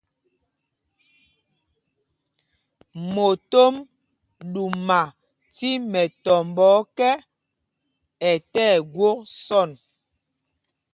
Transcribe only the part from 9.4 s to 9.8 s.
sɔ̂n.